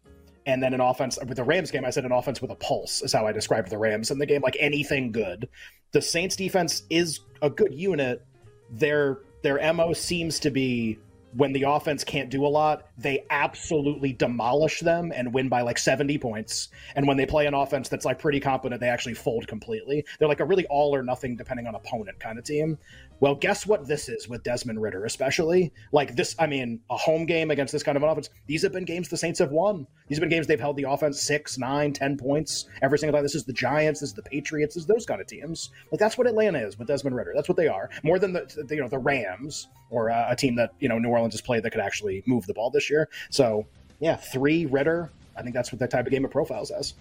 and 0.45 0.61
then 0.61 0.73
an 0.73 0.81
offense 0.81 1.19
with 1.27 1.38
the 1.38 1.43
Rams 1.43 1.69
game, 1.69 1.85
I 1.85 1.89
said 1.89 2.05
an 2.05 2.11
offense 2.11 2.41
with 2.41 2.51
a 2.51 2.55
pulse 2.55 3.01
is 3.01 3.13
how 3.13 3.27
I 3.27 3.31
described 3.31 3.69
the 3.69 3.77
Rams 3.77 4.09
in 4.09 4.17
the 4.17 4.25
game, 4.25 4.41
like 4.41 4.57
anything 4.59 5.11
good. 5.11 5.47
The 5.91 6.01
Saints 6.01 6.35
defense 6.35 6.83
is 6.89 7.19
a 7.41 7.50
good 7.50 7.73
unit. 7.73 8.25
Their 8.71 9.19
their 9.43 9.73
mo 9.73 9.93
seems 9.93 10.39
to 10.39 10.51
be 10.51 11.00
when 11.33 11.53
the 11.53 11.63
offense 11.63 12.03
can't 12.03 12.29
do 12.29 12.45
a 12.45 12.47
lot, 12.47 12.88
they 12.97 13.25
absolutely 13.29 14.13
demolish 14.13 14.79
them 14.81 15.11
and 15.15 15.33
win 15.33 15.50
by 15.50 15.61
like 15.61 15.77
70 15.77 16.17
points. 16.17 16.69
And 16.95 17.07
when 17.07 17.17
they 17.17 17.25
play 17.25 17.45
an 17.45 17.53
offense 17.53 17.89
that's 17.89 18.05
like 18.05 18.19
pretty 18.19 18.39
competent, 18.39 18.81
they 18.81 18.89
actually 18.89 19.13
fold 19.13 19.47
completely. 19.47 20.05
They're 20.19 20.27
like 20.27 20.39
a 20.39 20.45
really 20.45 20.65
all 20.67 20.93
or 20.93 21.03
nothing 21.03 21.35
depending 21.35 21.67
on 21.67 21.75
opponent 21.75 22.19
kind 22.19 22.38
of 22.38 22.43
team. 22.43 22.77
Well, 23.21 23.35
guess 23.35 23.67
what 23.67 23.87
this 23.87 24.09
is 24.09 24.27
with 24.27 24.43
Desmond 24.43 24.81
Ridder, 24.81 25.05
especially? 25.05 25.71
Like 25.91 26.15
this, 26.15 26.35
I 26.39 26.47
mean, 26.47 26.79
a 26.89 26.97
home 26.97 27.27
game 27.27 27.51
against 27.51 27.71
this 27.71 27.83
kind 27.83 27.95
of 27.95 28.01
an 28.01 28.09
offense. 28.09 28.31
These 28.47 28.63
have 28.63 28.71
been 28.71 28.83
games 28.83 29.09
the 29.09 29.15
Saints 29.15 29.37
have 29.37 29.51
won. 29.51 29.85
These 30.07 30.17
have 30.17 30.21
been 30.21 30.29
games 30.29 30.47
they've 30.47 30.59
held 30.59 30.75
the 30.75 30.89
offense 30.89 31.21
six, 31.21 31.59
nine, 31.59 31.93
ten 31.93 32.17
points 32.17 32.65
every 32.81 32.97
single 32.97 33.15
time. 33.15 33.21
This 33.21 33.35
is 33.35 33.43
the 33.43 33.53
Giants, 33.53 33.99
this 33.99 34.09
is 34.09 34.15
the 34.15 34.23
Patriots, 34.23 34.73
this 34.73 34.81
is 34.81 34.87
those 34.87 35.05
kind 35.05 35.21
of 35.21 35.27
teams. 35.27 35.69
Like 35.91 35.99
that's 35.99 36.17
what 36.17 36.25
Atlanta 36.25 36.65
is 36.65 36.79
with 36.79 36.87
Desmond 36.87 37.15
Ridder. 37.15 37.33
That's 37.35 37.47
what 37.47 37.57
they 37.57 37.67
are. 37.67 37.91
More 38.01 38.17
than 38.17 38.33
the, 38.33 38.67
you 38.71 38.81
know 38.81 38.87
the 38.87 38.97
Rams 38.97 39.67
or 39.91 40.09
uh, 40.09 40.31
a 40.31 40.35
team 40.35 40.55
that 40.55 40.73
you 40.79 40.89
know 40.89 40.97
New 40.97 41.09
Orleans 41.09 41.35
has 41.35 41.41
played 41.41 41.61
that 41.61 41.69
could 41.69 41.81
actually 41.81 42.23
move 42.25 42.47
the 42.47 42.55
ball 42.55 42.71
this 42.71 42.89
year. 42.89 43.07
So 43.29 43.67
yeah, 43.99 44.15
three 44.15 44.65
Ridder. 44.65 45.11
I 45.37 45.43
think 45.43 45.53
that's 45.53 45.71
what 45.71 45.77
that 45.77 45.91
type 45.91 46.07
of 46.07 46.11
game 46.11 46.25
of 46.25 46.31
profiles 46.31 46.71
as. 46.71 46.95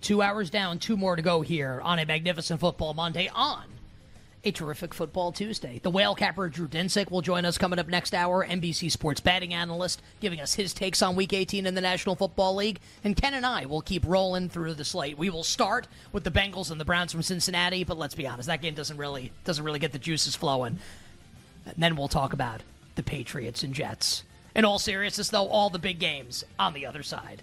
Two 0.00 0.22
hours 0.22 0.48
down, 0.48 0.78
two 0.78 0.96
more 0.96 1.14
to 1.14 1.22
go 1.22 1.42
here 1.42 1.82
on 1.84 1.98
a 1.98 2.06
magnificent 2.06 2.58
football 2.58 2.94
Monday 2.94 3.30
on 3.34 3.64
a 4.44 4.50
terrific 4.50 4.92
football 4.92 5.30
Tuesday. 5.30 5.80
The 5.82 5.90
whale 5.90 6.14
capper 6.14 6.48
Drew 6.48 6.66
Dinsick 6.66 7.10
will 7.10 7.22
join 7.22 7.44
us 7.44 7.58
coming 7.58 7.78
up 7.78 7.86
next 7.86 8.14
hour. 8.14 8.44
NBC 8.44 8.90
Sports 8.90 9.20
betting 9.20 9.54
analyst 9.54 10.02
giving 10.20 10.40
us 10.40 10.54
his 10.54 10.74
takes 10.74 11.00
on 11.02 11.14
Week 11.14 11.32
18 11.32 11.66
in 11.66 11.74
the 11.74 11.80
National 11.80 12.16
Football 12.16 12.56
League. 12.56 12.80
And 13.04 13.16
Ken 13.16 13.34
and 13.34 13.46
I 13.46 13.66
will 13.66 13.82
keep 13.82 14.04
rolling 14.06 14.48
through 14.48 14.74
the 14.74 14.84
slate. 14.84 15.16
We 15.16 15.30
will 15.30 15.44
start 15.44 15.86
with 16.12 16.24
the 16.24 16.30
Bengals 16.30 16.70
and 16.70 16.80
the 16.80 16.84
Browns 16.84 17.12
from 17.12 17.22
Cincinnati, 17.22 17.84
but 17.84 17.98
let's 17.98 18.14
be 18.14 18.26
honest, 18.26 18.48
that 18.48 18.62
game 18.62 18.74
doesn't 18.74 18.96
really 18.96 19.30
doesn't 19.44 19.64
really 19.64 19.78
get 19.78 19.92
the 19.92 19.98
juices 19.98 20.34
flowing. 20.34 20.78
And 21.64 21.74
then 21.76 21.94
we'll 21.94 22.08
talk 22.08 22.32
about 22.32 22.62
the 22.96 23.02
Patriots 23.02 23.62
and 23.62 23.72
Jets. 23.72 24.24
In 24.54 24.64
all 24.64 24.78
seriousness, 24.78 25.28
though, 25.28 25.46
all 25.46 25.70
the 25.70 25.78
big 25.78 25.98
games 25.98 26.44
on 26.58 26.74
the 26.74 26.84
other 26.84 27.02
side. 27.02 27.42